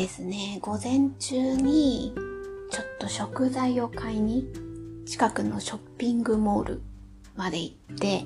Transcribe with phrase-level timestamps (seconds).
[0.00, 2.14] ですね、午前中に
[2.70, 4.46] ちょっと食材を買いに
[5.04, 6.82] 近くのショッピングモール
[7.36, 8.24] まで行って、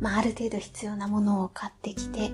[0.00, 2.32] まあ、ある程度必要なものを買ってきて、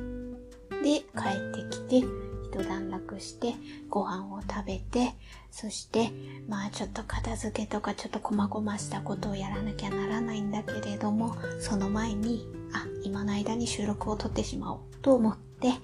[0.83, 1.29] で、帰
[1.61, 3.53] ってきて、一段落して、
[3.91, 5.13] ご飯を食べて、
[5.51, 6.11] そして、
[6.49, 15.75] まあちょっと片付けとかちょっと細々したことをやらなきゃならないんだけれども、その前に、あ、今の間に収録を撮ってしまおうと思って、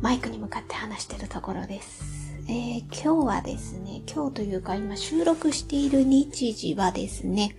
[0.00, 2.36] マイクに向かって話してるところです。
[2.48, 7.56] えー、今日はですね、今日というか今収録している日時はですね、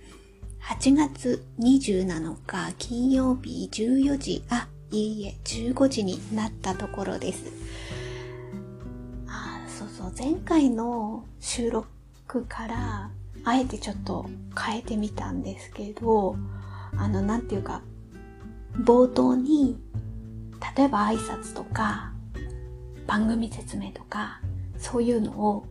[0.62, 7.44] 8月27日金曜日14時、あ、いいえ、15時になったところです。
[9.26, 13.10] あ、そうそう、前回の収録から
[13.44, 16.36] あえてちょっと変えてみたんですけど、
[16.96, 17.82] あの、なんていうか、
[18.74, 19.78] 冒頭に、
[20.76, 22.12] 例えば挨拶とか、
[23.08, 24.40] 番組説明とか、
[24.76, 25.66] そういうのを、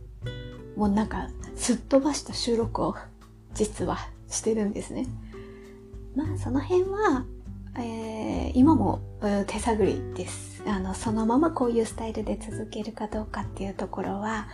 [0.76, 2.96] もうなんか、すっ飛ばした収録を、
[3.54, 3.96] 実は
[4.28, 5.06] してるんですね。
[6.16, 7.24] まあ、その辺は、
[7.76, 9.00] えー、今も
[9.46, 10.64] 手探りです。
[10.66, 14.48] あの、そのままこういうスタイルで続けるかどうかっていうところは、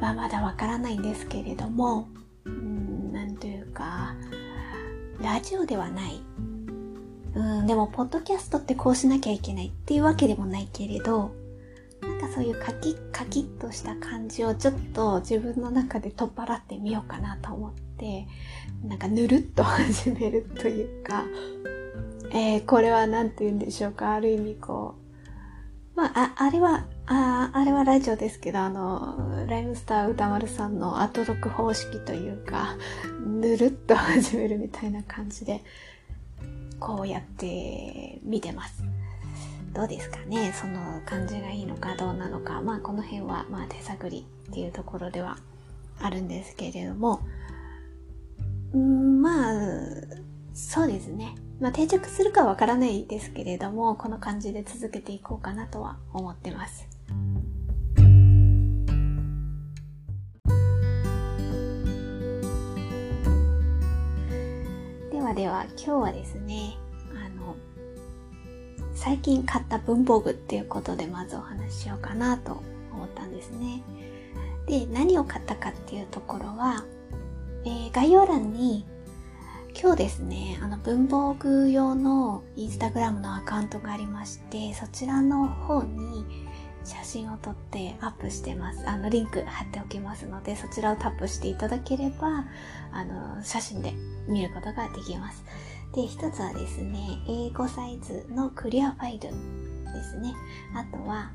[0.00, 2.08] まあ、まだわからないんですけれども、
[2.46, 4.14] うん、なんというか、
[5.20, 6.22] ラジオではない。
[7.34, 11.34] うん、でも、ポッドキャストってこうしなきゃいけないっていうわけでもないけれど、
[12.02, 18.26] なんかそういうカキッカキッとした感じをちょっと自分の中で取っ払ってみようかなと思って、
[18.84, 21.24] なんかぬるっと始めるというか、
[22.32, 25.02] えー、これは何て言うんでしょうか、ある意味こう、
[25.94, 32.76] まあ、あれは、ああれはラジオですけど、あの、ライムスター歌丸さんの後録方式というか、
[33.24, 35.62] ぬるっと始めるみたいな感じで、
[36.80, 38.82] こうやって見てます。
[39.74, 40.52] どうですかね？
[40.52, 42.60] その感じがいいのかどうなのか。
[42.60, 45.38] まあこの辺はまあ手探りっていうところでは
[45.98, 47.20] あるんですけれども、
[48.76, 49.54] んまあ、
[50.52, 51.34] そうですね。
[51.58, 56.86] まあ定着するかわからないですけれども、この感じで続けていこうかなとは思ってます。
[65.10, 66.76] ではでは今日はですね、
[69.02, 73.82] 最近買った文房具っていうことでまずお話ししようかなと思ったんですね。
[74.68, 76.84] で、何を買ったかっていうところは、
[77.64, 78.86] えー、概要欄に
[79.76, 86.24] 今日ですね、あの文房具用のインスタグラムのアカウントがありまして、そちらの方に
[86.84, 88.88] 写真を撮ってアップしてます。
[88.88, 92.44] あの、リンク貼っておきますので、そちらをタップしていただければ、
[92.92, 93.94] あの、写真で
[94.28, 95.42] 見ることができます。
[95.94, 99.28] で、一つはですね、A5 サイズのクリアファイルで
[100.02, 100.34] すね。
[100.74, 101.30] あとは、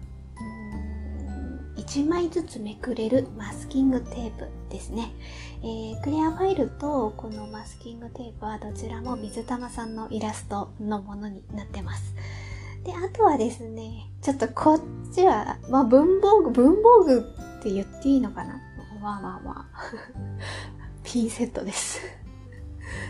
[1.75, 5.13] 1枚ずつめくれるマスキングテープですね。
[5.61, 12.15] えー、クリアファイルとこのマスキングテープはどちらも水玉さんのイラストのものになってます。
[12.83, 14.81] で、あとはですね、ちょっとこっ
[15.13, 18.59] ちは、まあ文房具、文房具って言っていいのかな？
[19.01, 19.91] まあまあまあ。
[21.03, 22.01] ピンセットです。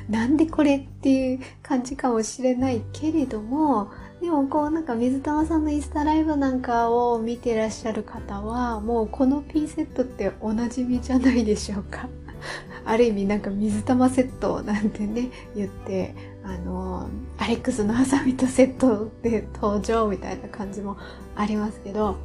[0.10, 12.10] なんでこれっていう感じかもしれないけれども、でもこうなんか水玉さんのインスタライブなんかを見てらっしゃる方は、もうこのピンセットっておなじみじゃないでしょうか。
[12.86, 20.98] ある意味なんか水玉セットなんてね、言って、あの、アレックスのハサミとセットで登場みたいな感じも
[21.36, 22.18] ありますけど、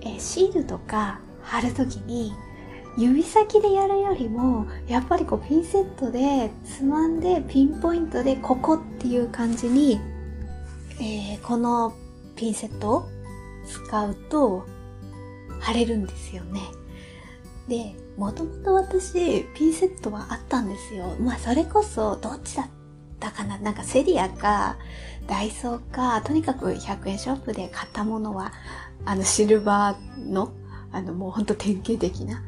[0.00, 2.32] えシールとか貼るときに
[2.98, 10.00] 指先でやるよりもやっぱりこうピンセットでつまんでピンポイントでここっていう感じに、
[11.00, 11.94] えー、この
[12.34, 13.08] ピンセットを
[13.66, 14.66] 使うと
[15.60, 16.60] 貼れるんですよね。
[17.68, 21.14] で、もともと私ピンセットはあったんですよ。
[21.20, 22.66] まあそれこそどっちだっ
[23.20, 23.58] たかな？
[23.58, 24.76] なんかセリアか
[25.28, 28.52] ダイソーかとにかく100円ショップで買ったものは
[29.04, 30.52] あのシルバーの
[30.90, 32.42] あのもうほんと典型的な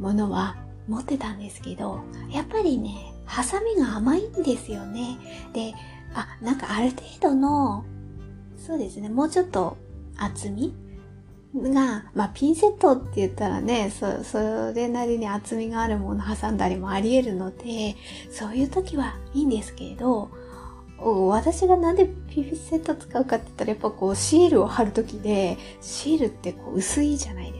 [0.00, 0.56] ものは
[0.88, 2.00] 持ってたんですけど、
[2.30, 5.18] やっぱりね、ハサミが甘いんですよね。
[5.52, 5.74] で、
[6.14, 7.84] あ、なんかある程度の、
[8.56, 9.76] そうですね、もうちょっと
[10.16, 10.74] 厚み
[11.54, 17.96] が、まあ、ピンセットって言ったらね、そ、それなりに厚みがあるもの挟んだりもあり得るので、
[18.30, 20.30] そういう時はいいんですけれど、
[21.02, 27.59] 私がなんでピピセット使うかって言ったらやっぱこうシールを貼るときでシールってこう薄いじゃないです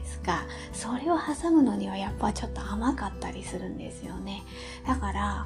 [0.73, 4.43] それを挟むのにはやっぱちょっと甘かったりするんですよね。
[4.87, 5.45] だから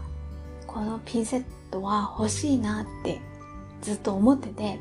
[0.67, 3.21] このピンセットは欲しいなって
[3.81, 4.79] ずっと思ってて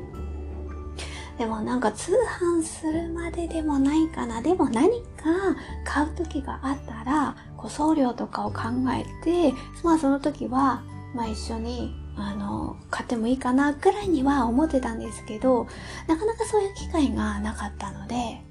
[1.37, 4.41] でもなんか通販するまででもないかな。
[4.41, 8.61] でも何か買う時があったら、こう送料とかを考
[8.93, 9.53] えて、
[9.83, 10.83] まあその時は、
[11.13, 15.67] まあ一緒に、あの、買ってもいいかなくらいには思ってたんですけど、
[16.07, 18.44] なかなかそういう機会がなかったので、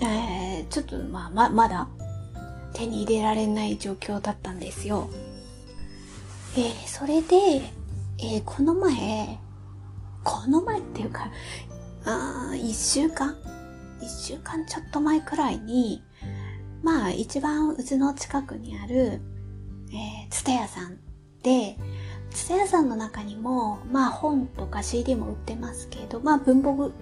[0.00, 1.88] えー、ちょっとまあま、まだ
[2.72, 5.08] 手に入れられない状況だったんですよ。
[6.56, 7.36] えー、それで、
[8.18, 9.38] えー、この前、
[10.24, 11.30] この前っていうか、
[12.04, 13.36] あ一週間
[14.00, 16.02] 一週間ちょっと前くらいに、
[16.82, 19.20] まあ一番うちの近くにある、
[19.90, 20.98] えー、ツタヤさん
[21.42, 21.76] で、
[22.36, 26.92] ツタヤさんの中にも、まあ本とか CD も売ってますけど、まあ文房具、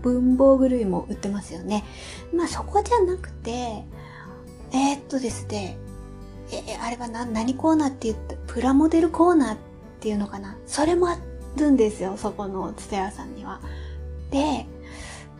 [0.00, 1.84] 文房具類も売ってますよね。
[2.32, 5.76] まあそこじゃなくて、えー、っとですね、
[6.52, 9.58] えー、あれはな、何コーナーって言って、プラモデルコーナーっ
[9.98, 10.56] ていうのかな？
[10.68, 11.18] それもあ
[11.56, 13.60] るんですよ、そこのツタヤさんには。
[14.30, 14.64] で、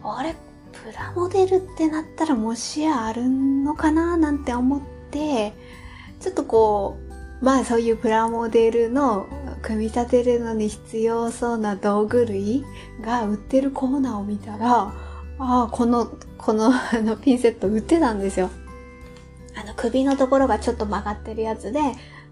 [0.02, 0.34] あれ、
[0.72, 4.16] プラモデルってなったらもしやあるのかな？
[4.16, 4.80] なんて思っ
[5.12, 5.52] て、
[6.18, 7.07] ちょっとこう、
[7.40, 9.26] まあそういうプラモデルの
[9.62, 12.64] 組み立てるのに必要そうな道具類
[13.00, 14.92] が売ってるコーナーを見たら、
[15.38, 18.50] ああ、この、このあのピンセット売ってたんですよ。
[19.54, 21.80] あの首のところがちょっと曲がってるやつで、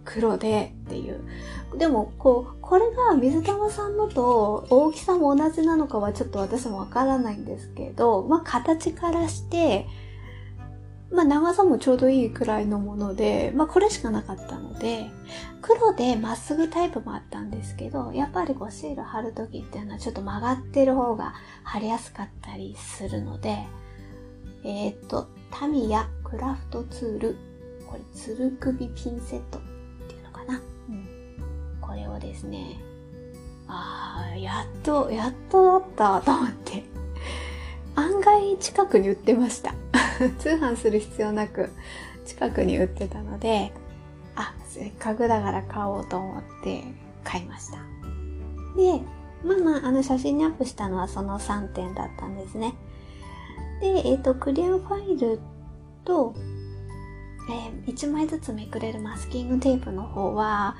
[0.05, 1.21] 黒でっていう。
[1.77, 9.87] でも、こう、これが水玉さんのと大きさも同じなのかはちょっと私もわからないんですけど、まあ形からして、
[11.13, 15.07] まあ長さもちょうどいいくらいのもので、まあこれしかなかったので、
[15.63, 23.57] 黒でまっすぐタイプもあったんですけど、やっぱりこうシール貼るときっていうのはちょっと曲がってる方が貼りやすかったりするので、
[24.65, 27.37] えっ、と、タミヤクラフトツール。
[27.87, 29.61] これ、つる首ピンセットっ
[30.09, 30.61] ていうのかな？
[30.89, 31.07] うん。
[31.81, 32.81] これをですね、
[33.69, 36.83] ああ、やっと、やっとだったと思って。
[37.95, 39.73] 案外近くに売ってました。
[40.39, 41.71] 通販する必要なく
[42.25, 43.73] 近くに売ってたので、
[44.35, 46.83] あ、せっかくだから買おうと思って
[47.25, 47.79] 買いました。
[48.77, 49.01] で、
[49.45, 52.75] まあまあ、あの写真にアップしたのはその3点だったんですね。
[53.81, 55.41] で、えっ、ー、と、クリアファイル
[56.05, 56.35] と、
[57.51, 60.77] えー、1枚ずつめくれるマスキングテープの方は、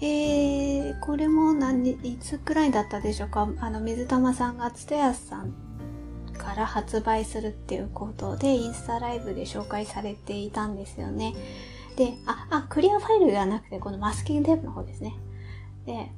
[0.00, 3.48] えー、これも何、いつくらいだったでしょうか？
[3.60, 5.69] あの、水玉さんがつてやさん
[6.40, 11.34] から発売するっていうことで、インスタライブで紹介されていたんですよね。
[11.96, 15.14] で、あ、あ、クリアファイルではなくて、このマスキングテープの方ですね。
[15.84, 16.10] で、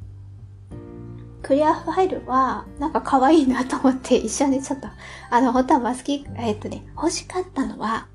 [1.42, 4.86] クリアファイルは、なんか可愛いなと思って一緒にちょっと、
[5.30, 8.06] あの、本当はマスキング、えっとね、欲しかったのは、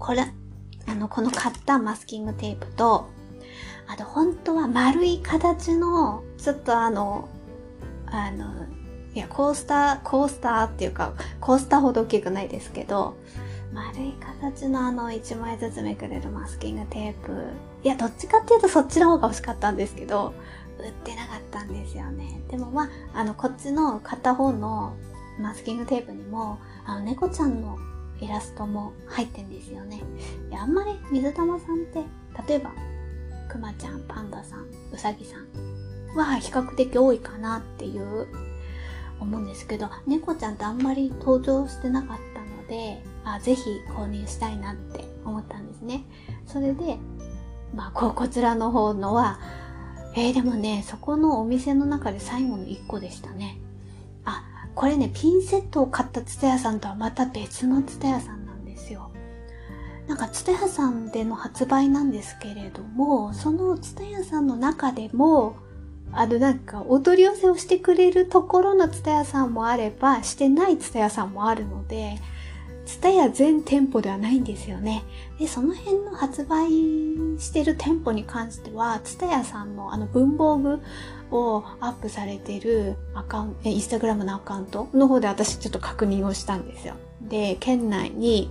[0.00, 0.26] これ、
[0.88, 3.08] あの、この買ったマスキングテープと、
[3.86, 7.28] あと本当は丸い形の、ちょっとあの、
[8.06, 8.66] あの、
[9.16, 13.16] いや、コースター、コースターっていうか、コースターほど大きくないですけど、
[13.72, 17.32] 丸い形のあの1枚ずつめくれるマスキングテープ。
[17.82, 20.34] いや、どっちかっていうとそっちの方が欲しかったんですけど、
[20.78, 22.42] 売ってなかったんですよね。
[22.50, 24.94] でもまあ、あの、こっちの片方の
[25.40, 27.78] マスキングテープにも、あの、猫ちゃんの
[28.20, 30.02] イラストも入ってんですよね。
[30.50, 32.04] で、あんまり水玉さんって、
[32.46, 32.74] 例えば、
[33.48, 38.45] くまちゃん、パンダさん、うさぎさんは比較的多いかなっていう
[39.20, 46.04] 思うんですけど、猫ちゃんってあんまり登場してなかったので、あぜひ購入したいなって思ったんですね。
[46.46, 46.98] それで、
[47.74, 49.38] まあ、ここちらの方のは、
[50.14, 53.58] えー、でもね、そこのお店の中で最後の1個でしたね。
[54.24, 54.44] あ、
[54.74, 59.10] これね、ピンセットを買ったツタヤさんとはまた別のツタヤさんなんですよ。
[60.06, 65.56] なんかツタヤさんでの発売なんですけれども、そのツタヤさんの中でも、
[66.12, 72.18] あのなんかお取り寄せをしてくれるところのツタヤさんもあれば、してないツタヤさんもあるので、
[72.86, 75.02] ツタヤ全店舗ではないんですよね。
[75.38, 76.70] で、その辺の発売
[77.38, 80.80] してる店舗に関しては、ツタヤさんのあの文房具
[81.30, 86.94] をアップされてるアカウント、インスタグラムのアカウントの方で私ちょっと確認をしたんですよ。
[87.20, 88.50] で、県内に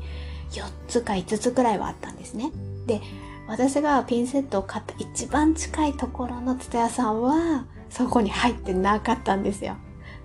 [0.51, 2.51] 4つか5つくらいはあったんですね。
[2.85, 3.01] で、
[3.47, 9.77] 私がピンセットを買った一番近いところのツタヤさんは、そこに入ってなかったんですよ。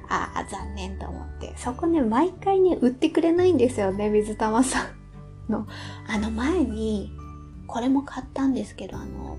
[0.09, 1.55] ああ、残念と思って。
[1.57, 4.83] そこね、毎回ね、売ってくれないんですよね、水玉さ
[5.49, 5.67] んの。
[6.09, 7.13] あの前に、
[7.67, 9.39] これも買ったんですけど、あの、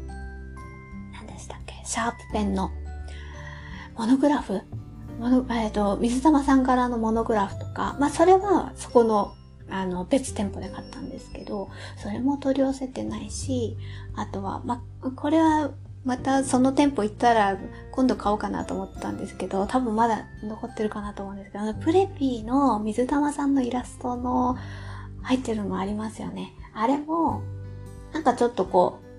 [1.14, 2.72] 何でしたっけ、シャープペンの、
[3.98, 4.62] モノグラフ
[5.20, 9.36] モノ、えっ、ー、と、水玉さんからのモノグラフとか、まあ、それは、そこの、
[9.72, 13.78] あの、別店舗で買ったんですけど、それも取り寄せてないし、
[14.16, 14.84] あとは、ま、
[15.16, 15.72] これは、
[16.04, 17.60] またその店舗行ったら
[17.92, 24.58] 今度買おうかなと思ったんですけど、多分まだ残ってるかなと思うんですけど、プレピーの水玉さんのイラストの
[25.22, 26.54] 入ってるのもありますよね。
[26.74, 27.44] あれも、
[28.14, 29.12] なんかちょっとこう、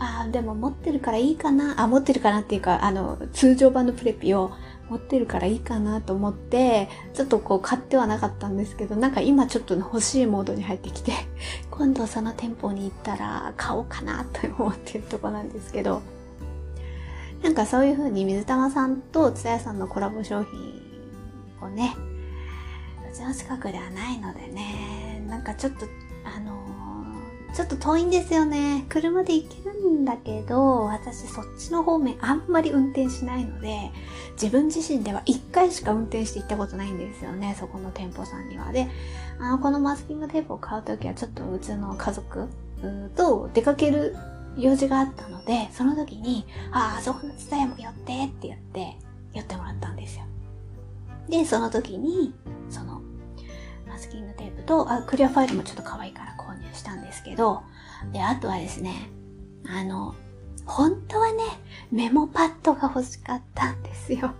[0.00, 1.80] ああ、でも持ってるからいいかな。
[1.80, 4.50] あ、持ってるかなっていうか、あの、通常版のプレピを
[4.90, 11.12] 持ってるからいいかなと思って、ちょっとこう買ってはなかったんですけど、なんか今ちょっと欲しいモードに入ってきて、
[11.70, 16.02] 今度その店舗に行ったら買おうかなと思ってるとこなんですけど、
[17.40, 20.82] なんかそういう風に水玉さんとつやさんのコラボ商品
[21.62, 21.94] をね、
[23.08, 25.86] うちの近くではないのでね、なんかちょっと、
[26.24, 26.69] あの
[27.54, 28.84] ちょっと遠いんですよね。
[28.88, 33.90] 車で行けるんだけど、私そっちの方面あんまり運転しないので、
[34.32, 38.72] 自分自身では1回しか運転して行ったことないんですよね、そこの店舗さんには。
[38.72, 38.88] で、
[39.38, 42.48] あの、このマスキングテープを買うときはちょっとうちの家族
[43.16, 44.16] と出かける
[44.56, 48.96] 用事があったので、その時に、ああ、そこのツタヤも寄ってって言って、
[49.32, 50.24] 寄ってもらったんですよ。
[51.28, 52.34] で、その時に、
[52.68, 52.99] その、
[54.00, 57.62] スキングテープと、あ、クリアファイルもちょっと可愛いから購入したんですけど、
[58.12, 59.10] で、あとはですね、
[59.66, 60.14] あの、
[60.64, 61.42] 本当はね、
[61.92, 64.32] メモパッドが欲しかったんですよ。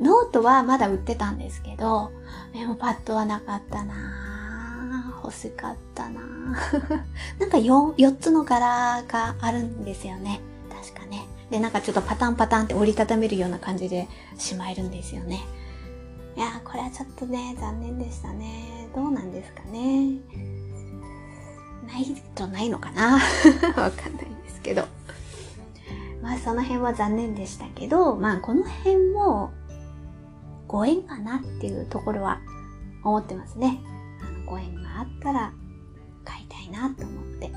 [0.00, 2.10] ノートはまだ売ってたんですけど、
[2.52, 6.20] メモパッドはなかったな欲しかったな
[7.38, 10.40] なんか 4, 4つの柄があるんですよね。
[10.70, 11.26] 確かね。
[11.50, 15.40] で、なんかちょっとパタンパタンって折りたためるような感じでしまえるんですよね。
[16.38, 18.88] いや、これはちょっとね、残念でしたね。
[18.94, 20.20] どうなんですかね。
[21.84, 22.04] ない
[22.36, 23.14] とないのかな
[23.76, 24.84] わかんないんですけど。
[26.22, 29.50] まあその辺は残念でしたけど、まあこの辺も
[30.68, 32.38] ご縁かなっていうところは
[33.02, 33.80] 思ってますね。
[34.22, 35.52] あのご縁があったら
[36.24, 37.50] 買いたいなと思って。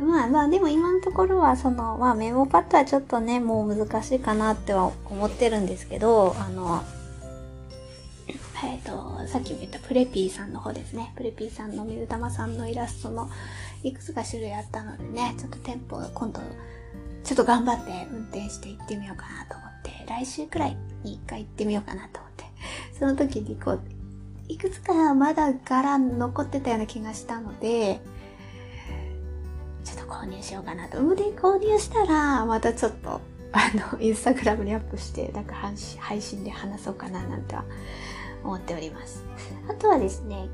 [0.00, 6.84] まあまあでも今のところはそのまあメモパッドはちょっとねもう難しいかなっては思ってるんですけど、あの、
[8.84, 11.12] と、さっきも言ったプレピーさんの方ですね。
[11.16, 13.28] プレピーさんの水玉さんのイラストの
[13.82, 16.40] いくつか種類あったのでね、ちょっと店舗今度、
[17.24, 22.44] ちょっと頑張って運転して行ってみようかなと思って、来週くらいに一回行ってみようかなと思って、
[22.98, 23.80] その時にこう、
[24.48, 28.00] いくつかまだ柄残ってたような気がしたので、
[29.84, 30.98] ちょっと購入しようかなと。
[31.14, 33.20] で、購入したら、またちょっと、
[33.52, 35.54] あの、インスタグラムにアップして、なんか
[35.98, 37.64] 配信で話そうかななんては
[38.44, 39.24] 思っております。
[39.68, 40.48] あとはですね、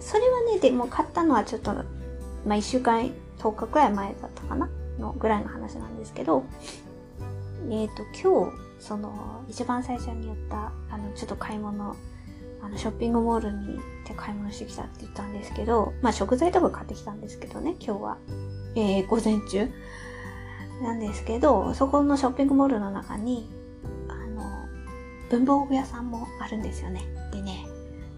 [0.00, 4.68] それはね、でも買ったのはちょっと、まあ、1週間、10日くらい前だったかな？
[4.98, 6.44] のぐらいの話なんですけど、
[7.70, 11.96] えっ、ー、と、今日、その、一番最初に言った、あの、ちょっと買い物、
[12.62, 13.76] あの、ショッピングモールに行っ
[14.06, 18.18] て買い物してきたって言ったんですけど、まあ、食材とか買ってきたんですけどね、今日は。
[18.76, 19.70] えー、午前中
[20.82, 23.48] なんですけど、そこのショッピングモールの中に、
[25.30, 27.02] 文房具屋さんもあるんですよね。
[27.32, 27.66] でね、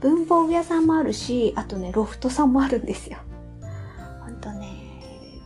[0.01, 3.19] 文房具屋さんもあるし、あとね、ロフトさんもあるんですよ。
[4.25, 4.69] ほんとね、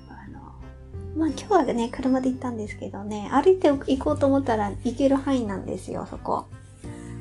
[0.09, 0.40] あの、
[1.17, 6.47] まあ今日はね、車で行ったんですけどね、歩いて行こうと思ったら行ける範囲なんですよ、そこ。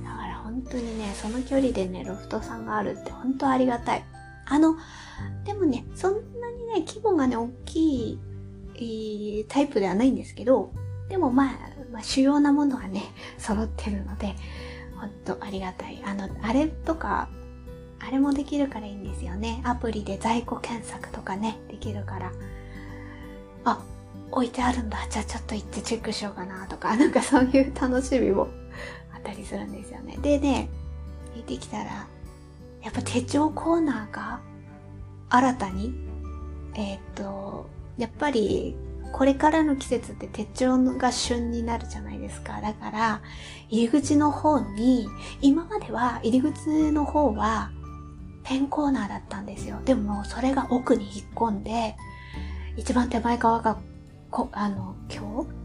[0.04, 4.04] だから本当にね、その距離でね、ロフトさんがあるって本当ありがたい。
[4.46, 4.76] あの、
[5.46, 8.20] でもね、そんなにね、規模がね、大きい、
[8.76, 10.74] えー、タイプではないんですけど、
[11.10, 11.50] でもまあ、
[11.92, 13.04] まあ、主要なものはね、
[13.38, 14.36] 揃ってるので、
[15.00, 16.02] ほんとありがたい。
[16.06, 17.30] あの、あれとか、
[18.00, 19.62] あれもできるからいいんですよね。
[19.66, 22.32] アプリで在庫検索とかね、できるから。
[23.66, 23.82] あ、
[24.32, 25.00] 置いてあるんだ。
[25.10, 28.48] じゃあちょっと行ってチェックしようかなとか、 なんかそういう楽しみも
[29.14, 30.18] あったりするんですよね。
[30.22, 30.70] でね、
[31.36, 32.08] 行ってきたら、
[32.82, 34.40] やっぱ手帳コーナーが
[35.30, 35.94] 新たに、
[36.76, 38.78] えー、っと、やっぱり
[39.12, 42.62] これからの季節って手帳が旬になるじゃないですか。
[42.62, 43.22] だから、
[43.70, 45.08] 入り口の方に、
[45.42, 47.72] 今までは入り口の方は
[48.44, 49.80] ペンコーナーだったんですよ。
[49.84, 51.96] でも、それが奥に引っ込んで、
[52.78, 53.78] 一番手前側が、
[54.32, 55.60] こ、あの、今日？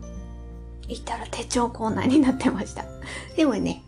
[0.87, 2.85] 行ったら手帳コーナーになってました。
[3.37, 3.83] でもね、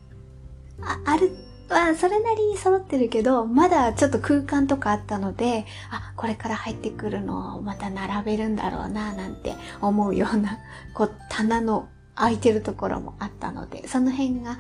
[0.81, 1.37] あ、ある
[1.69, 10.59] まあ、それなりに揃ってるけど、まだちょっと空間とかあったので、あ、これから入ってくるのをまた並べるんだろうな、なんて思うような、
[10.95, 14.59] こう、棚の空いてるところもあったので、その辺が、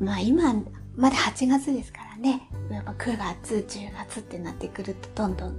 [0.00, 0.54] まあ今、
[0.96, 5.50] まだ8月ですからね、やっぱ9月、10月ってなってくると、どんどん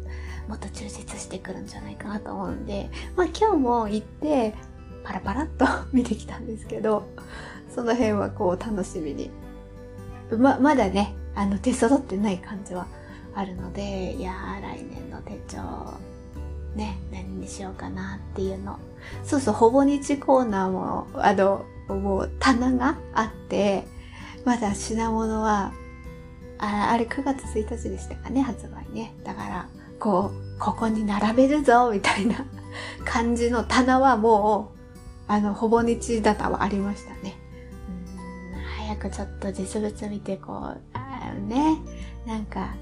[0.48, 4.56] もっと充実してくるんじゃないかなと思うんで、まあ今日も行って、
[5.04, 7.04] パラパラっと 見てきたんですけど、
[7.74, 9.30] その辺はこう楽しみに
[10.38, 12.88] ま、まだね、あの、手揃ってない感じは
[13.36, 15.58] あるので、いやー、来年の手帳、
[16.76, 18.78] ね、何にしようかなっていうの。
[19.24, 23.86] そうそう、ほぼ日コーナーも、あの、もう棚があって、
[24.46, 25.74] まだ品物は、
[26.62, 29.14] ああれ9月1日でしたかね、発売ね。
[29.24, 29.68] だから、
[30.00, 32.46] こう、ここに並べるぞ、みたいな
[33.06, 34.80] 感じの棚はもう、
[35.28, 37.39] あの、ほぼ日だたはありましたね。
[38.90, 41.78] 早くちょっと実物見て、こう、ね、
[42.26, 42.76] なんか、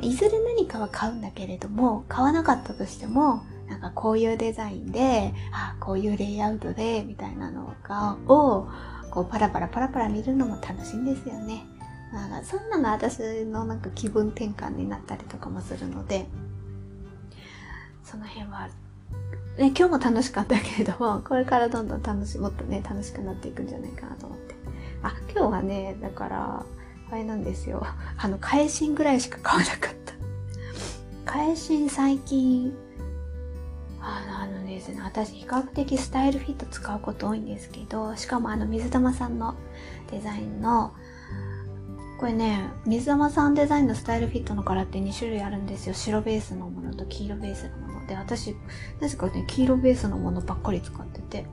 [0.00, 8.68] いずれ何かは買うんだけれども、買わなかったとしても、なんかこういうデザインで、あこういうレイアウトで、みたいなのが、を、
[9.10, 11.66] こうパラパラパラパラ見るのも楽しいんですよね。
[12.12, 16.26] なんかそんなの私のなんか気分転換になったりとかもするので、
[18.02, 18.70] その辺は、
[19.58, 24.54] ね、今日も楽しかったけれども、 これからどんどん楽し、もっとね、楽しくなっていくんじゃないかなと思って。
[25.02, 26.66] あ、今日はね、だから、
[27.10, 27.84] あれなんですよ。
[28.16, 29.94] あの、返信ぐらいしか買わなかっ
[31.24, 31.32] た。
[31.32, 32.72] 返信最近、
[34.00, 39.56] あのですね、私比較的スタイルフィット使うこと多いんですけど、しかもあの水玉さんの
[40.10, 40.94] デザインの、
[42.20, 45.94] これね、水玉さんデザインのスタイルフィットの柄って2種類あるんですよ。
[45.94, 48.56] 白ベースのものと黄色ベースのもので、私、
[49.00, 51.46] なぜかね、黄色ベースのものばっかり使ってて。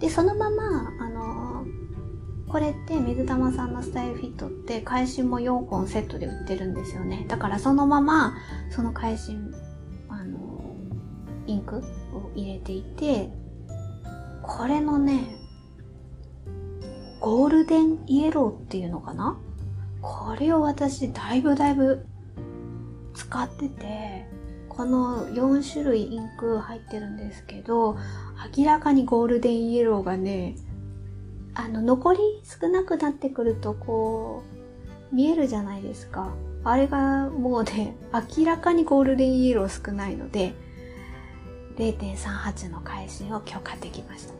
[0.00, 7.24] で、そのまま、あのー、これって水玉さんのスタイルフィットって返しも4本セットで売ってるんですよね。
[7.28, 8.34] だからそのまま、
[8.70, 9.36] その返し、
[10.08, 11.78] あのー、インク
[12.12, 13.30] を入れていて、
[14.42, 15.36] これのね、
[17.20, 19.38] ゴールデンイエローっていうのかな？
[20.02, 22.06] これを私だいぶだいぶ
[23.14, 24.28] 使ってて、
[24.76, 27.96] この4種類インク入ってるんですけど、
[28.56, 30.56] 明らかにゴールデンイエローがね、
[31.54, 34.42] あの、残り少なくなってくるとこ
[35.12, 36.34] う、見えるじゃないですか。
[36.62, 37.96] あれがもうね、
[38.38, 40.54] 明らかにゴールデンイエロー少ないので、
[41.76, 44.34] 0.38の返しを今日買ってきました。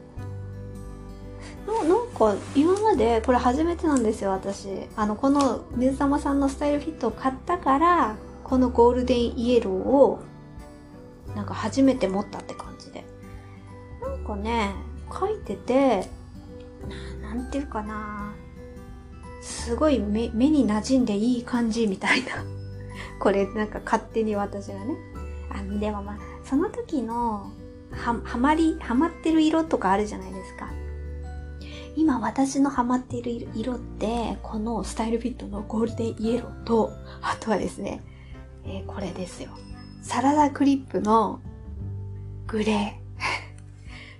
[1.66, 10.20] ななんか今までこれ初めてなんですよ私あのこの水玉さんのスタイルフィットを買ったからこのゴールデンイエローを
[11.34, 13.04] なんか初めて持ったって感じで。
[14.00, 14.72] なんかね
[15.12, 16.08] 書いてて
[17.20, 18.32] なんていうかな。
[19.40, 22.44] すごい目目に馴染んでいい感じみたいな。
[23.18, 24.94] これなんか勝手に私がね。
[25.50, 27.50] あのでもまあその時の
[27.90, 30.70] ははまりはまってる色とかあるじゃないですか。
[31.96, 38.02] 今私のハマっている色って、このスタイルフィットのゴールデンイエローと、あとはですね、
[38.66, 39.50] えー、これですよ。
[40.02, 41.40] サラサクリップの
[42.46, 43.00] グレ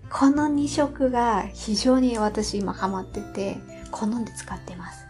[0.08, 0.10] ー。
[0.10, 3.58] この2色が非常に私今ハマってて、
[3.90, 5.06] 好んで使ってます。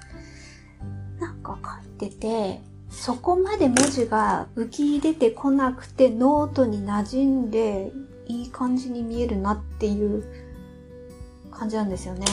[1.20, 7.92] なんか書いてて、そこまで文字が浮き出てこなくてノートに馴染んで
[8.26, 10.24] いい感じに見えるなっていう
[11.50, 12.26] 感じなんですよね。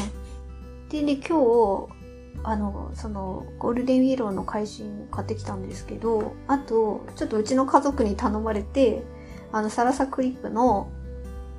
[0.90, 2.03] でね、今日、
[2.44, 9.04] あの、その、ゴールデンウィローの会心買ってきたんですけど、あと、ちょっとうちの家族に頼まれて、
[9.52, 10.90] あの、サラサクリップの、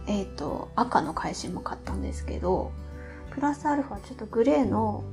[0.07, 2.73] えっ、ー、と、赤の会心も買ったんですけど、
[3.31, 5.05] プラスアルファちょっとグレーの、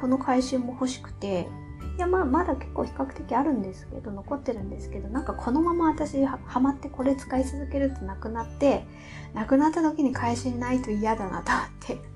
[0.00, 1.48] この会心も欲しくて、
[1.96, 8.84] いや、まあ、まだ結構比較的あるんですけど、残ってるんですけど、なんかこのまま私はハマってこれ使い続けるとなくなって、
[9.32, 12.13] なくなった時に会心ないと嫌だなと思って、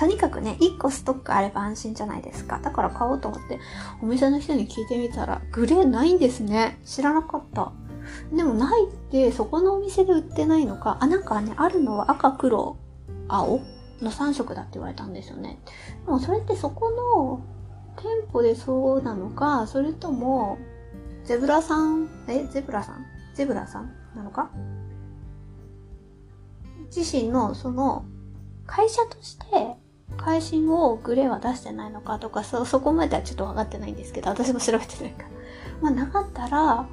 [0.00, 2.58] とにかくね、1個ストックあれば安心じゃないですか。
[2.58, 3.60] だから買おうと思って、
[4.02, 6.80] お店の人に聞いてみたら、グレーないんですね。
[6.86, 7.70] 知らなかった。
[8.34, 12.78] でもないって、そこのお店で売ってないのか、あ、なんかね、あるのは赤、黒、
[13.28, 13.60] 青
[14.00, 15.60] の3色だって言われたんですよね。
[16.06, 17.42] でもそれってそこの
[17.96, 20.56] 店舗でそうなのか、それとも、
[21.24, 23.04] ゼブラさん、え、ゼブラさん？
[23.34, 24.50] ゼブラさんなのか？
[26.86, 28.06] 自身のその
[28.66, 29.76] 会社として
[30.20, 35.28] 会心をグレーは出してないのかとか、そ、そこまではちょっと分かってないんですけど、私も調べてないから。
[35.80, 36.86] まあなかったら、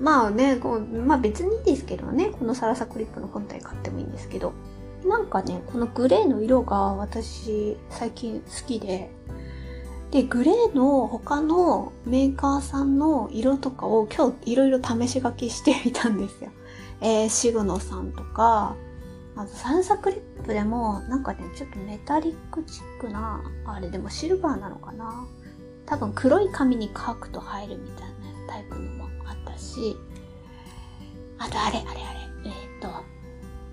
[0.00, 4.52] まあね、こうまあ別にいいですけどね、このサラサクリップの本体買ってもいいんですけど、
[5.04, 9.10] なんかね、このグレーの色が私最近好きで、
[10.10, 16.50] で、グレーの他のメーカーさんの色とかを今日いろいろ試し書きしてみたんですよ。
[17.00, 18.76] えー、シグノさんとか、
[19.36, 25.26] あとサンサクリップでもなんかねちょっとメタリックチックなあれでもシルバーなのかな？
[25.86, 28.14] 多分黒い紙に書くと入るみたいな
[28.48, 29.96] タイプのもあったし。
[31.38, 32.20] あとあれあれあれ。
[32.46, 32.88] えっ、と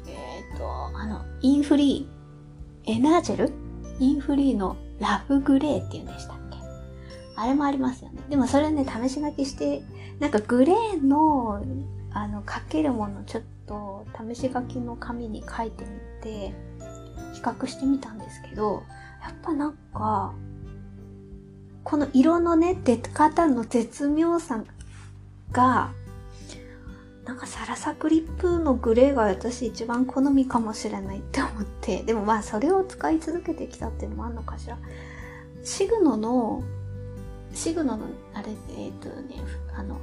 [0.08, 3.54] えっ、とあのインフリーエナージェル？
[4.00, 6.58] インフリーのラフグレーっていうんでしたっけ？
[7.36, 8.20] あれもありますよね。
[8.30, 9.84] でもそれね、試し書きして、
[10.20, 11.64] なんかグレーの
[12.12, 13.48] あの、書けるものちょっと
[14.34, 16.54] 試し書きの紙に書いてみて、
[17.34, 18.84] 比較してみたんですけど、
[19.22, 20.34] やっぱなんか、
[21.84, 24.64] この色のね、出方の絶妙さ
[25.52, 25.92] が、
[27.26, 34.78] なんかサラサクリップのグレーが私一番好みかもしれないって思って、でもまあそれを使い続けてきたっていうのもあるのかしら。
[35.64, 36.64] シグノの、
[37.54, 39.36] シグノの、あれ、えっ、ー、とね、
[39.76, 40.00] あの、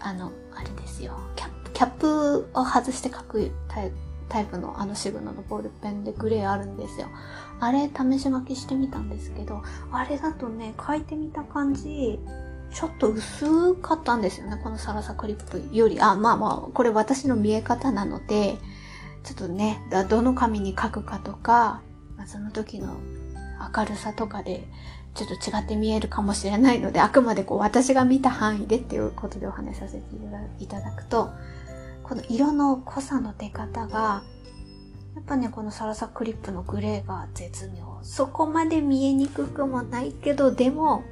[0.00, 1.18] あの、あれですよ。
[1.36, 3.92] キャッ、キャップを外して書くタイ
[4.28, 7.08] タイプのあのシグノのボールペンでグレーあるんですよ。
[7.60, 12.20] あれ試し書きしてみたんですけど、あれだとね、書いてみた感じ、
[12.72, 14.60] ちょっと薄かったんですよね。
[14.62, 16.00] このサラサクリップより。
[16.00, 18.58] あ、まあまあ、これ私の見え方なので、
[19.24, 21.80] ちょっとね、どの紙に書くかとか、
[22.26, 22.96] その時の
[23.74, 24.68] 明るさとかで、
[25.14, 30.02] ちょっと違って見えるかもしれないので、あくまでこう私が見た範囲でっていうことでお話しさせて
[30.60, 31.30] いただくと、
[32.08, 34.22] この色の濃さの出方が、
[35.14, 37.98] やっぱね、このサラサクリップのグレーが絶妙。
[38.02, 41.02] そこまで見えにくくもないけど、でも、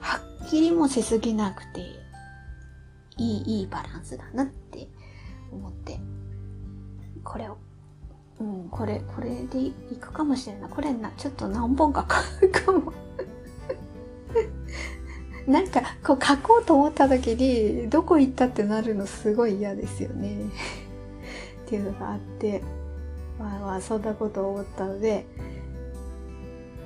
[0.00, 1.80] はっきりもしすぎなくて、
[3.18, 4.88] いい、いいバランスだなって
[5.52, 6.00] 思って、
[7.22, 7.58] これを、
[8.40, 10.70] うん、これ、これでいくかもしれない。
[10.70, 12.92] これな、ちょっと何本か買うかも。
[15.46, 20.38] なんか、こう書こうと思った時に、どこ行ったってなるのすごい嫌ですよね。
[21.66, 22.62] っていうのがあって、
[23.38, 25.26] まあまあ、そんなことを思ったので、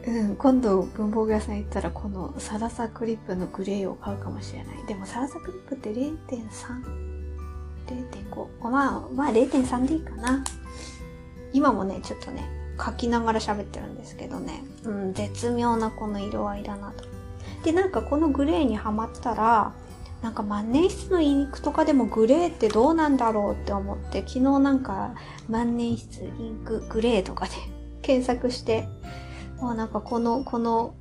[0.06, 4.86] うん、今度文房具屋さん行ったらこのサラサクリップのグレーを買うかもしれない。
[4.86, 6.16] でもサラサクリップって0.3、
[7.86, 8.70] 0.5。
[8.70, 10.42] まあ、まあ0.3でいいかな。
[11.52, 12.48] 今もね、ちょっとね、
[12.82, 17.19] 書きながら喋ってるんですけどね、うん、絶妙なこの色合いだなと。
[17.62, 19.74] で、なんかこのグレーにはまったら、
[20.22, 25.14] なんか万年筆のインクとかでもグレーってどうなんだろうって思って、昨日なんか
[25.48, 27.52] 万年筆インクグレーとかで
[28.02, 28.88] 検索して、
[29.60, 30.94] もうなんかこの、この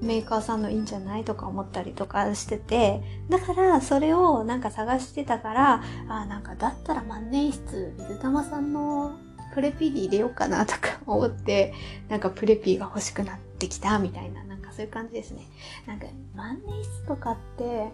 [0.00, 9.12] メーカーさんのいいんじゃないとか思ったりとかしてて、だからそれをなんか探してたから、あなんかだったら万年筆、水玉さんの
[9.54, 11.72] プレピーで入れようかなとか思って、
[12.08, 14.42] なんかプレピーが欲しくなってきたみたいな、
[14.72, 15.46] そういう感じですね。
[15.86, 17.90] なんか万年筆とかって、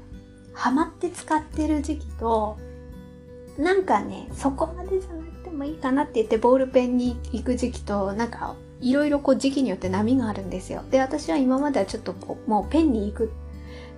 [0.55, 2.59] ハマって使ってる時期と、
[3.59, 10.83] なんかね、そこまでじゃなくてもいいかなって言ってボールペンに行く時期と、なんかいろいろこう時期によって波があるんですよ。
[10.91, 13.33] で、私は今まではちょっとこう、もうペンに行く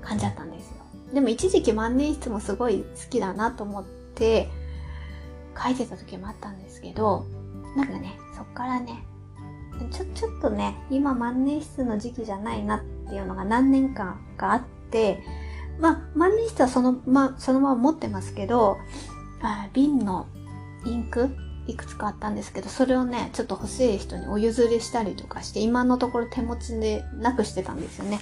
[0.01, 0.75] 感じだったんですよ。
[1.15, 4.49] でも一時期万年筆もすごい好きだなと思って
[5.63, 7.27] 書いてた時もあったんですけど、
[7.77, 9.05] なんかね、そっからね、
[9.87, 15.23] ちょ、ちょっとね、今万年筆の時期じゃないなっていうのが何年間かあって、
[15.79, 18.79] まあ、万年筆はそのま、そのまま持ってますけど、
[19.43, 20.27] あ瓶の
[20.85, 21.31] インク
[21.67, 28.21] いくつかあったんですけど、それをね、ちょっと欲しい人にお譲りしたりとかして、今のところ手持ちでなくしてたんですよね。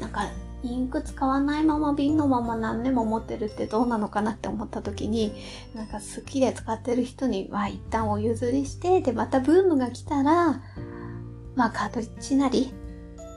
[0.00, 0.22] なんか、
[0.64, 5.34] インク使わないまま瓶のまま何年も持ってるってどうなのかなって思った時に、
[5.74, 10.62] なんか好きで使ってる人には一旦お譲りして、で、またブームが来たら、
[11.56, 12.72] まあカートリッジなり、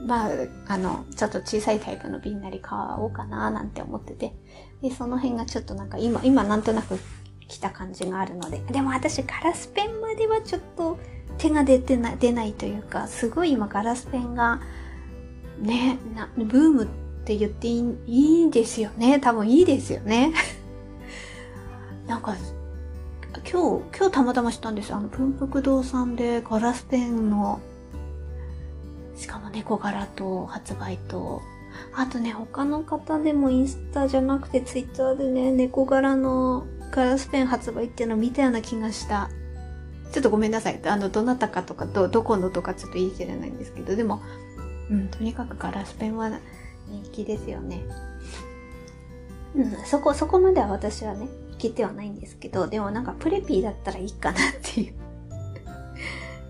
[0.06, 0.30] まあ、
[0.68, 4.34] あの、ちょっと小さいタイプの瓶なり買おうかななんて思ってて、
[4.82, 7.00] で、その辺がちょっとなんか今、今なんとなく
[7.48, 11.00] 来た感じがあるので、でも私ガラスペンまではちょっと
[11.40, 14.62] 手が出てな出ないというか、すごい今ガラスペンが、
[15.60, 19.20] ね、なブームってって言っていいいいですよね。
[19.20, 20.32] 多分いいですよね。
[22.06, 22.36] なんか、
[23.52, 27.60] 今日、今日たまたま知ったんですよあの、文福堂さんでガラスペンの、
[29.18, 31.42] しかも猫柄と発売と、
[31.96, 39.32] あとね、他の方でもインスタじゃなくてツイッターでね、猫柄のガラスペン発売っていうのを見たような気がした。
[40.12, 40.80] ちょっとごめんなさい。
[40.86, 44.22] あの、どなたかとか、ど、どこのとかちょっと言い切れないんですけど、でも、
[44.92, 46.30] うん、とにかくガラスペンは
[46.88, 47.84] 人気ですよね。
[49.56, 54.94] うん、そこ、そこまでは私はね、いけてはないんですけど、でもなんかプレピーだったらいいかなっていう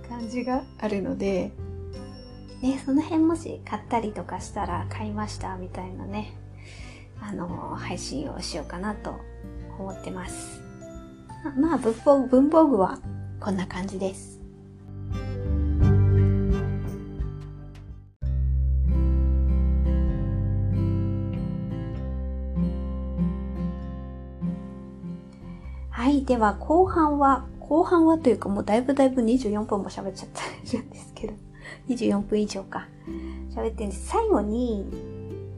[0.10, 1.52] 感じがあるので、
[2.62, 6.36] ね、その辺もし買ったりとかしたら買いましたみたいなね、
[7.22, 9.16] あの、配信をしようかなと
[9.78, 10.62] 思ってます。
[11.58, 12.98] まあ、文房具は
[13.40, 14.35] こんな感じです。
[26.26, 26.28] い。
[26.28, 31.34] では、後半は、後半はというかもうだいぶだいぶ24分も喋っちゃってるんですけど、
[31.90, 32.88] 24分以上か。
[33.56, 34.08] 喋ってるんです。
[34.08, 34.86] 最後に、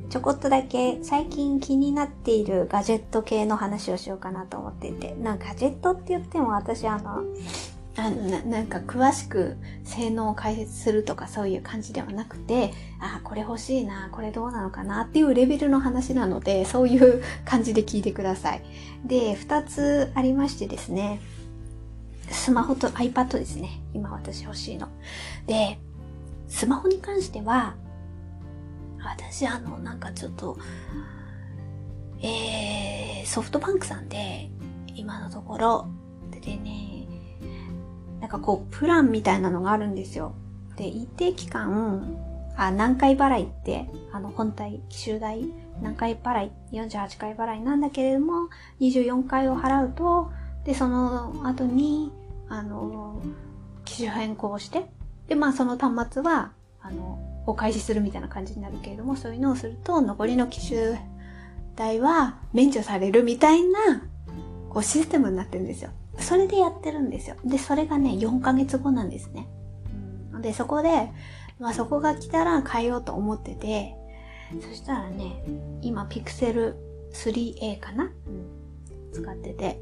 [0.10, 7.24] ちちょこっとだけ最近気になっているガジェット系の話をしようかなと思っていて、なんかガジェットって言っても私あの、
[8.00, 18.62] あのななんか詳しく性能を解説するとかそういう感じではなくて、あ、これ欲しいな、これどうなのかなっていうレベルの話なので、 そういう感じで聞いてください。
[19.04, 21.20] で、二つありましてですね、
[22.30, 23.82] スマホと iPad ですね。
[23.94, 24.90] 今私欲しいの。
[25.48, 25.80] で、
[26.48, 27.76] スマホに関しては、
[29.04, 30.58] 私あの、なんかちょっと、
[32.22, 34.52] えー、ソフトバンクさんで、
[34.94, 35.88] 今のところ、
[36.48, 36.87] でね、
[38.28, 40.36] なんかこう、プランみたいなのがあるんですよ。
[40.76, 42.18] で、一定期間、
[42.58, 45.46] あ、何回払いって、あの、本体、機種代、
[45.82, 48.50] 何回払い、48回払いなんだけれども、
[48.82, 50.30] 24回を払うと、
[50.66, 52.12] で、その後に、
[52.50, 53.22] あの、
[53.86, 54.90] 機種変更をして、
[55.30, 61.00] で、まあその端末は、あの、を開始するみたいな感じになるけれども、そういうのをすると、残りの機種
[61.78, 64.04] 代は免除されるみたいな、
[64.70, 65.92] こうシステムになってるんですよ。
[66.20, 67.36] それでやってるんですよ。
[67.46, 69.48] で、それがね、4ヶ月後なんですね。
[70.42, 71.10] で、そこで、
[71.60, 73.96] まあそこが来たら変えようと思ってて、
[74.62, 75.44] そしたらね、
[75.82, 76.76] 今、ピクセル
[77.14, 79.82] 3A かな、うん、使ってて、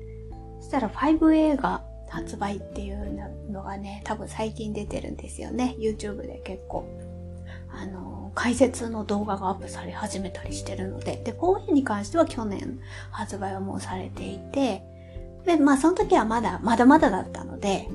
[0.60, 5.76] そしたら 5A が発売っていうのがね、多分最近出てるんですよね。
[5.80, 6.86] YouTube で結構。
[7.70, 12.80] あの、解説の動画がアップされ始めたりしてるので、で、4A に関しては去年
[13.12, 14.84] 発売はもうされていて、
[15.46, 17.88] で、まあその時はまだ、まだまだだったので、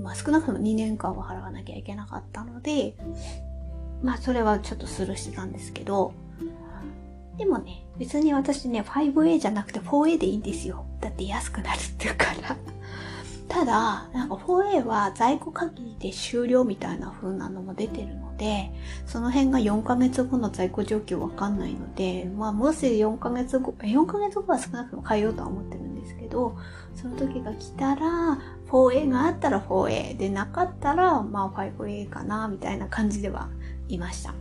[0.00, 2.94] まあ少なくとも2年間は払わなきゃいけなかったので、
[4.02, 6.12] まあそれはちょっとスルーしてたんですけど、
[7.38, 10.86] でもね、別に私ね、5A じゃなくて 4A でいいんですよ。
[11.00, 12.56] だって安くなるっていうから。
[13.48, 18.70] ただ、なんか 4A は在庫限りで終了みたいな風なのも出てるので、
[19.06, 26.56] その辺が4ヶ月後の在庫状況わかんないので、まあもし4ヶ月後、4ヶ月後は少なくとも変えようとは思ってるんですけど、
[26.94, 28.38] その時が来たら、
[28.68, 33.48] 4A があったら 4A でなかったら、まあ 5A かな、みたいな感じでは
[33.88, 34.34] いました。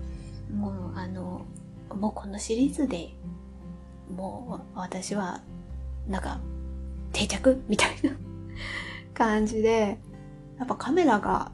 [0.54, 1.46] もう、あの、
[1.96, 3.10] もうこのシリーズで、
[4.16, 5.42] もう私は、
[6.08, 6.40] なんか、
[7.12, 8.12] 定着みたいな
[9.14, 10.00] 感じで、
[10.60, 11.52] やっぱカメラが、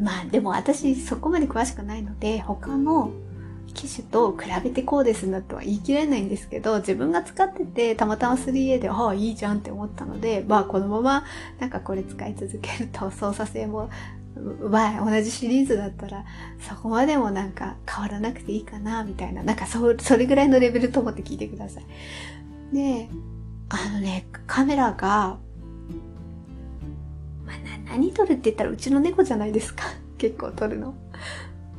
[0.00, 3.10] まあでも私そこまで詳しくないので、他の
[3.74, 11.24] 機種と比べてこうですなとは言い切れないんですけど、自分が使ってて、たまたま 3A で、ああ、いいじゃんって思ったので、まあこのまま
[11.58, 13.90] なんかこれ使い続けると操作性も、
[14.70, 16.24] まあ同じシリーズだったら、
[16.60, 21.84] そこまでもなんか変わらなくていいかな、みたいな、なんかそ、それぐらいのレベルと思って聞いてください。
[22.74, 23.08] で、
[23.68, 25.38] あのね、カメラが
[27.46, 27.56] まあ
[27.86, 29.84] 何撮るって言ったらうちの猫じゃないですか。
[30.18, 30.94] 結構撮るの。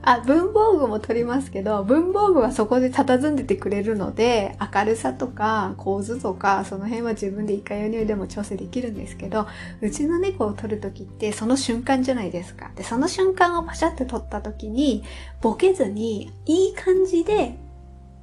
[0.07, 9.47] あ、文房具も撮りますけど、文房具はそこで佇んでてくれるので、明るさとか構図とか、その辺は自分でいかようにでも調整できるんですけど、
[9.81, 12.69] うちの猫を撮るときってその瞬間じゃないですか。
[12.75, 15.03] で、その瞬間をパシャって撮ったときに、
[15.41, 17.57] ボケずにいい感じで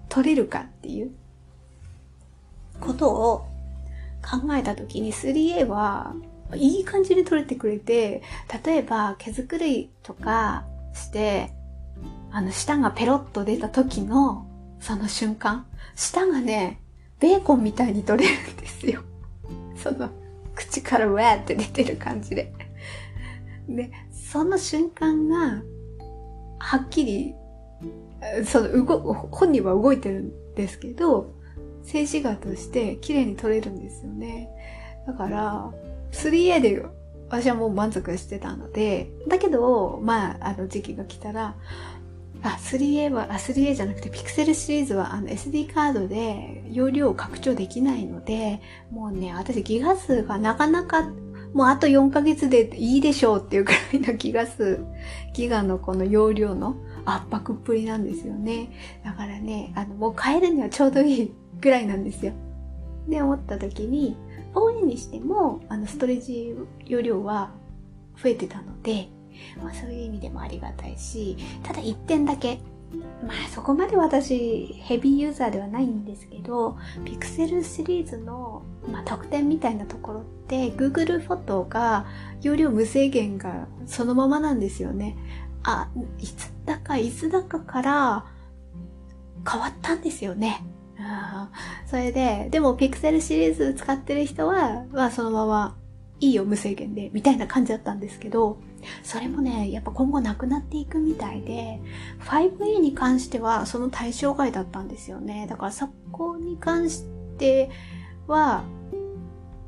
[0.09, 1.11] 撮れるかっていう
[2.81, 3.49] ことを
[4.23, 6.15] 考えたときに 3A は
[6.55, 8.23] いい感じで撮れてくれて、
[8.65, 10.65] 例えば毛づくりとか
[10.95, 11.53] して、
[12.33, 14.47] あの、舌がペロッと出た時の、
[14.81, 16.81] その瞬間、舌がね、
[17.21, 19.03] ベーコンみたいに取れるんですよ。
[19.77, 20.09] その、
[20.55, 22.53] 口からウェーって出てる感じで。
[23.69, 25.63] で、その瞬間が、
[26.59, 27.35] はっきり、
[28.45, 31.35] その、動、本人は動いてるんですけど、
[31.83, 34.49] 静止画として綺麗に撮れるんですよね。
[35.07, 35.71] だから、
[36.13, 36.87] 3A で
[37.29, 41.57] 私はもう満足してたので、だけど、まあ、あの時期が来たら、
[42.43, 51.03] あ、3A は、あ、3A じゃなくて、ピクセルシリーズはあの SD カードで容量を拡張できないので、もうね、私ギガ数がなかなか、
[51.55, 54.85] もうあと4ヶ月でいいでしょうっていうくらいのギガ数、
[55.35, 58.71] ギガのこの容量の圧迫っぷりなんですよね。
[59.05, 62.33] だからね、あの、もう変えるにはちょうどいいぐらいなんですよ。
[63.09, 64.17] で、思った時に、
[64.55, 67.53] OA にしても、あの、ストレージ容量は
[68.21, 69.09] 増えてたので、
[69.63, 72.61] まあそういう意味でもありがたいし、ただ一点だけ、
[73.27, 82.07] まあそこまで私ヘビーユーザーではないんですけど、ピクセルシリーズの、まあ、特典みたいなところって Google フォトが
[82.43, 85.17] 容量無制限がそのままなんですよね。
[85.63, 88.27] あ、いつだかいつだかから
[89.51, 90.65] 変わったんですよね。
[91.87, 95.77] それで、でもピクセルシリーズ使ってる人は、まあそのまま
[96.23, 98.59] いいよ、無制限で、みたいな感じだったんですけど、
[99.03, 101.81] それもね、やっぱ今後なくなっていくみたいで、
[102.21, 105.49] 5A に関してはその対象外だったんですよね。
[105.51, 107.03] だからそこに関し
[107.39, 107.71] て
[108.29, 108.63] は、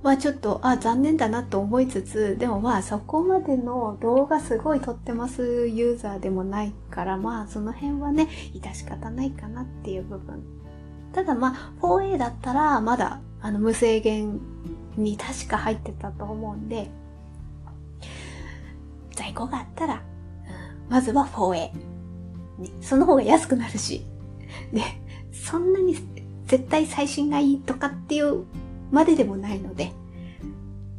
[0.05, 10.41] はちょっと、あ、残念だなと思いつつ、でもまあそこまでの動画すごい撮ってますユーザーでもないから、まあその辺はね、致し方ないかなっていう部分。
[11.13, 14.41] ただまあ 4A だったらまだあの無制限
[14.97, 16.91] に確か入ってたと思うんで、
[19.15, 20.03] 在庫があったら、
[20.89, 21.73] まずは 4A、ね。
[22.81, 24.07] その方が安くなるし。
[24.73, 24.83] で、
[25.33, 25.97] そんなに
[26.47, 28.45] 絶対最新がいいとかっていう
[28.91, 29.93] まででもないので、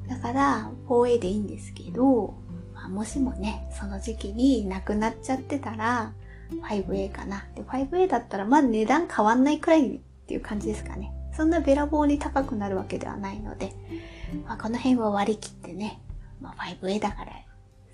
[0.07, 2.35] だから 4A でいいんですけど、
[2.73, 6.13] まあ、もしもね、その時期になくなっちゃってたら、
[6.51, 7.45] 5A かな。
[7.55, 11.11] で、5A だったらまあ値段変わんないくらいっていう感じですかね。
[11.35, 13.73] そんなべらぼうに高くなるわけではないので、
[14.45, 16.01] まあ、この辺は割り切ってね、
[16.41, 17.33] まあ、5A だから、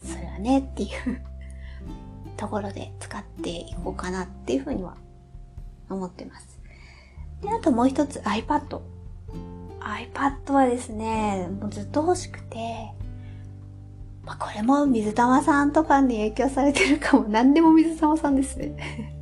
[0.03, 1.21] それはねっていう
[2.37, 4.95] ところで使っていこうかなっていうふうには
[5.89, 6.59] 思ってます。
[7.41, 8.81] で、あともう一つ iPad。
[9.79, 12.91] iPad はですね、もうずっと欲しくて、
[14.23, 17.27] まあ、これも水玉さんとかに影響されてるかも。
[17.27, 19.20] 何でも水玉さんですね。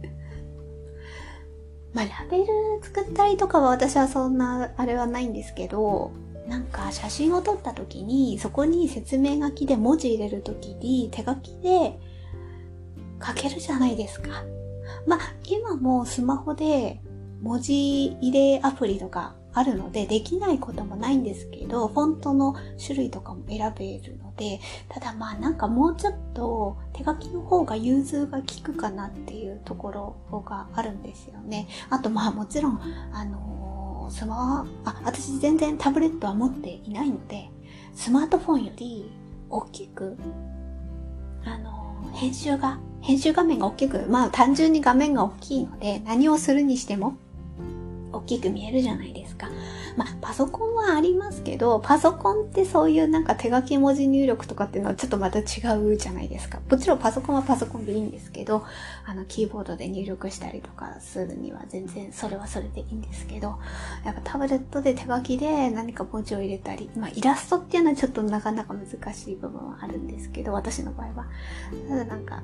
[1.93, 2.45] まあ、ラベル
[2.82, 6.12] 作ったりとかは私はそんなあれはないんですけど、
[6.47, 11.99] なんか写真を撮った時に、そこに説明書きで文字入れる時に手書きで
[13.25, 14.30] 書けるじゃないですか。
[15.08, 17.02] まあ、今もスマホで
[17.41, 29.91] 文字入れアプリとかあるので、できないこともないんですけど、フォントの種類とかも選べるで、ただまあなんかもうちょっと手書きの方が融通が効くかなっていうとこ
[30.32, 31.67] ろがあるんですよね。
[31.89, 32.80] あとまあもちろん、
[33.12, 37.49] あのー、スマあ、私全然タブレットは持っていないので、
[37.93, 39.12] スマートフォンより
[39.49, 40.17] 大きく、
[41.43, 47.17] あのー、編集が、編集画面が大きく、まあ単純に画面が大きいので、何をするにしても、
[48.13, 49.49] 大きく見えるじゃないですか。
[49.97, 55.43] まあ、パソコンはありますけど、パソコンってそういうなんか手書き文字入力とかっていうのはちょっとまた違
[55.78, 56.60] うじゃないですか。
[56.69, 58.63] もちろんパソコンはパソコンでいいんですけど、
[59.06, 63.60] あの、キーボードで入力したりとかするには全然それはそれでいいんですけど、
[64.06, 71.28] やっぱタブレットで手書きで何か文字を入れたり、まあ、イラストっていうのはちょっとなかなか難しい部分はあるんですけど、私の場合は。
[71.89, 72.43] ただなんか、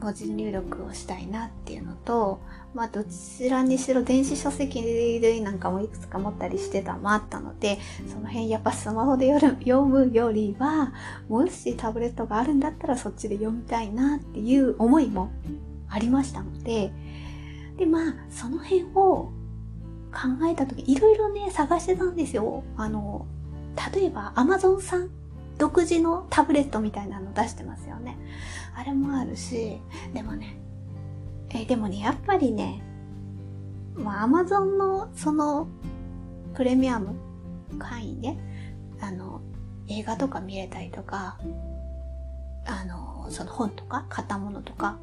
[0.00, 2.40] 文字入力をしたいなっていうのと、
[2.74, 10.92] まあどちらにしろ電子書籍類なんかもいくつか持ったりしてたもあったので、その辺やっぱスマホで読むよりは、
[11.28, 15.30] もしタブレットがあるんだったらそっちで読みたいなっていう思いも
[15.88, 16.92] ありましたので、
[17.76, 19.32] でまあその辺を
[20.10, 22.62] 考えた時いろいろね探してたんですよ。
[22.76, 23.26] あの、
[23.94, 25.10] 例えば Amazon さん
[25.58, 28.16] 独自のタブレットみたいなの出してますよね。
[28.78, 29.80] あれもあるし、
[30.14, 30.56] でもね、
[31.50, 32.80] えでもね、やっぱりね、
[33.96, 35.66] ま、アマゾンのその
[36.54, 37.16] プレミアム
[37.80, 38.36] 会員で、
[39.00, 39.40] あの、
[39.88, 41.38] 映画とか見れたりとか、
[42.66, 44.96] あの、その本とか買ったものとか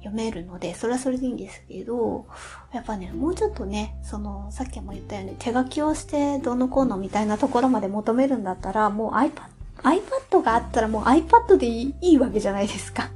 [0.00, 2.26] 読めるので、それはそれでいいんですけど、
[2.70, 13.10] やっぱね、もうちょっとね、その、さっきも言ったように手書きをしてどのこうのみたいなところまで求めるんだったら、もう iPad iPad があったらもう iPad でいいわけじゃないですか。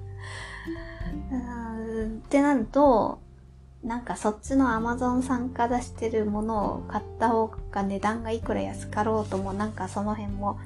[2.04, 3.20] ってなると、
[3.82, 10.58] なんかそっちの Amazon さんが出してるものを買った方が値段がいくら安かろうともなんかその辺も、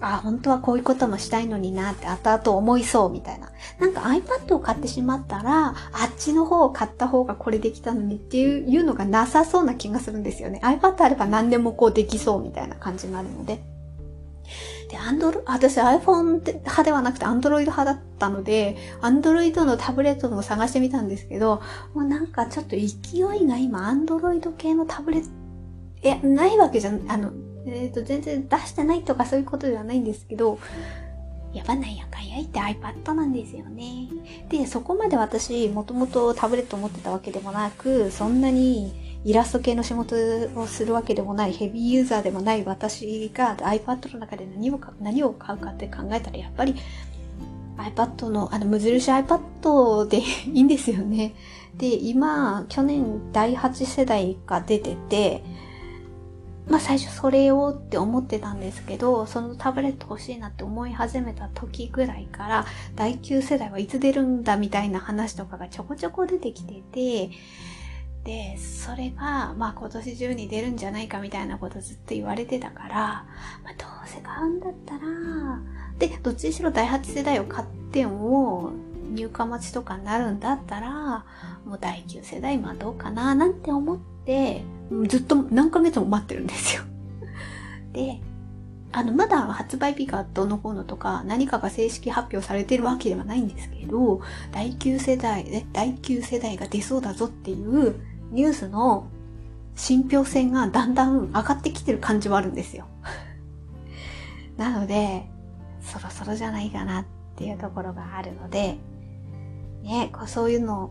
[0.00, 3.50] あ、本当はこういうこともしたいのになって後々思いそうみたいな。
[3.78, 5.74] なんか iPad を買ってしまったら、あっ
[6.16, 10.60] ちの方を買った方がこれできたのにっていうのがなさそうな気がするんですよね。
[10.62, 13.60] iPad あれば何でもこうできそうみたいな感じになるので。
[14.90, 21.62] で、アンドロ、私 iPhone 派ではなくて Android 派だったので、Android のタブレットのを探してみたんですけど、
[21.94, 25.30] もうなんかちょっと勢いが今 Android 系のタブレット、
[26.02, 27.30] いや、ないわけじゃん、あの、
[27.66, 30.58] えっ、ー、と、全然出してないとかそういうことではないんですけど、
[31.52, 34.08] やばないやかやいって iPad なんですよね。
[34.48, 40.16] で、そこまで私、もともとタブレット持ってたわけでもなく、そんなにイラスト系の仕事
[40.56, 46.74] をするわけでもないヘビーユーザーでもない私が iPad の中で何を何を買うかって考えたらやっぱり
[47.80, 50.22] iPad の、あの、無印 iPad でい
[50.60, 51.34] いんですよね。
[51.76, 55.42] で、今、去年第8世代が出てて、
[56.68, 67.30] まあ最初それをって思ってたんですけど、そのタブレット欲しいなって思い始めた時ぐらいから、第9世代はいつ出るんだみたいな話とかがちょこちょこ出てきてて、
[68.30, 72.96] で、それが、まあ今年中に出るんじゃないかみたいなことずっと言われてたから、
[73.64, 75.00] まあどうせ買うんだったら、
[75.98, 78.70] で、どっちにしろ第8世代を買っても、
[79.12, 81.24] 入荷待ちとかになるんだったら、
[81.64, 84.62] もう第9世代今どうかななんて思って、
[85.08, 86.84] ずっと何ヶ月も待ってるんですよ。
[87.92, 88.20] で、
[88.92, 94.20] あの、まだ発売日がどのこうのとか、何かが正式発表されてるわけではないんですけど、
[94.52, 97.96] 第9世代、ね、第9世代が出そうだぞっていう
[98.30, 99.08] ニュースの
[99.74, 102.86] 信憑性がだんだん上がってきてる感じはあるんですよ。
[104.56, 105.28] なので、
[105.80, 107.04] そろそろじゃないかなっ
[107.36, 108.78] ていうところがあるので、
[109.82, 110.90] ね、こうそういうの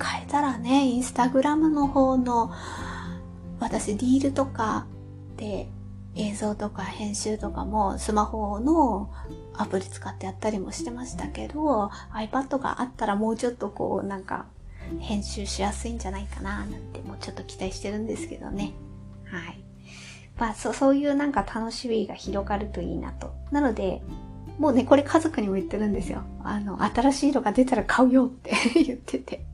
[0.00, 2.52] 変えたらね、インスタグラムの方の
[3.58, 4.86] 私リールとか
[5.36, 5.68] で
[6.14, 9.10] 映像とか編集とかもスマホの
[9.54, 14.46] アプリ使ってやったりもしてましたけど iPad があったらもうちょっとこうなんか
[15.00, 18.72] 編集しやすいんじゃないかななんてもうちょっと期待してるんですけどね。
[19.24, 19.62] はい。
[20.38, 23.32] まあそそういうなんか楽しみが広がるといいなと。
[23.50, 24.02] なので、
[24.58, 26.22] もうね、これ家族にも言ってるんですよ。
[26.42, 29.44] あの、新しいのが出たら買うよって 言ってて。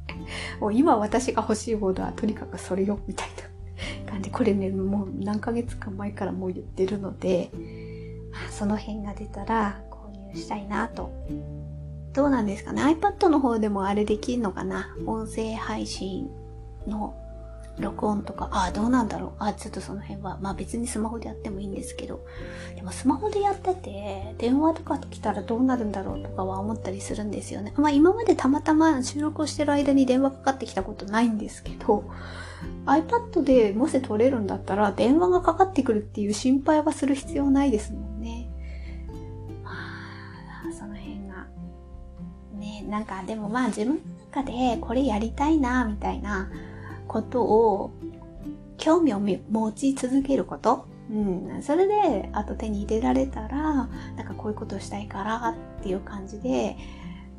[0.61, 3.29] もう今私が欲しいものはとにかくそれよ、みたい
[4.07, 4.31] な感じ。
[4.31, 7.51] これね、もう何ヶ月か前からもう言ってるので、
[8.35, 11.11] あ、その辺が出たら購入したいなと。
[12.13, 16.31] どうなんですかね ?iPad の方でもあれできるのかな音声配信
[16.87, 17.15] の
[17.81, 19.33] 録音とか、あ、どうなんだろう。
[19.39, 22.21] あ、ちょっとその辺は、まあ別にスマホでやってもいいんですけど、
[22.75, 27.73] でもスマホでやってて、電話とか来たらどうなるんだろうとかは思ったりするんですよね。
[27.77, 32.05] まあ今までたまたま収録をしてる間に電話かかってきたことないんですけど、
[32.87, 38.48] iPad でもし撮れるんだったら電話がかかってくるっていう心配はする必要ないですもんね。
[42.89, 44.01] なんかでもまあ自分の
[44.33, 46.51] 中でこれやりたいな、みたいな、
[47.09, 47.91] ことを
[48.77, 51.15] 興味を持ち続けること、う
[51.59, 53.89] ん、それであと手に入れられたらなん
[54.25, 56.77] かこういうことをしたいからっていう感じで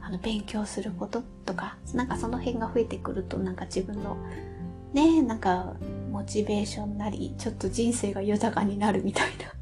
[0.01, 4.17] あの勉強することとかなんかその辺が増えてくるとなんか自分の
[4.93, 5.75] ねなんか
[6.11, 9.53] モチベーションなりちょっと人生が豊かになるみたいな。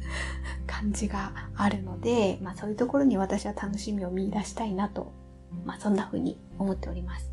[0.66, 5.12] 感じがあるので、まあそういうところに私は楽しみを見出したいなと、
[5.64, 7.30] まあそんな風に思っております。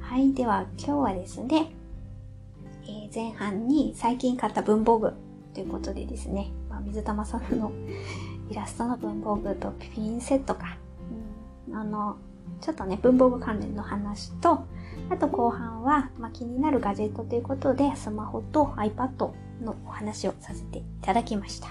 [0.00, 1.72] はい、では今日はですね、
[2.84, 5.12] えー、前半に最近買った文房具
[5.52, 7.72] ということでですね、まあ、水玉さんの
[8.48, 10.76] イラストの文房具とピンセットか、
[11.68, 12.16] うん、あの、
[12.60, 14.60] ちょっとね、文房具関連の話と、
[15.10, 19.32] あと後半は、まあ、気になるガジェットということで、スマホと iPad
[19.62, 21.68] のお話をさせていただきました。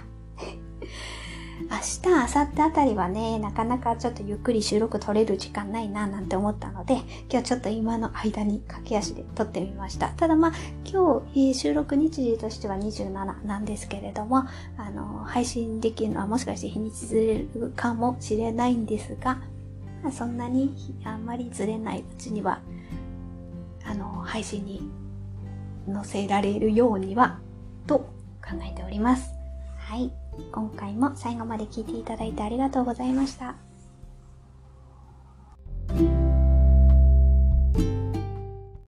[1.62, 6.96] 明日、明後日あたりはね、なかなかちょっとゆっくり収録撮れる時間ないななんて思ったので、
[7.30, 10.10] 今日ちょっと今の間に駆け足で撮ってみました。
[10.10, 10.52] ただまあ、
[10.84, 14.44] 今日、えー、収録日時としては27なんですけれども、
[14.78, 19.40] あの、配信できるのはもしかして日にちずれるかもしれないんですが、
[20.04, 20.76] まあ、そんなに
[21.06, 22.60] あんまりずれないうちには、
[23.86, 24.90] あの、配信に
[25.92, 27.40] 載せられるようには、
[27.88, 28.00] と
[28.44, 29.32] 考えております。
[29.78, 30.12] はい。
[30.52, 33.56] 今回も最後まで聴いていただいてありがとうございました。